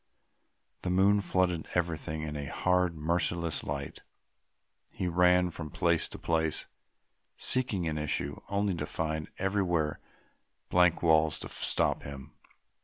[0.81, 3.99] The moon flooded everything in a hard, merciless light;
[4.91, 6.65] he ran from place to place
[7.37, 9.99] seeking an issue, only to find everywhere
[10.71, 12.33] blank walls to stop him.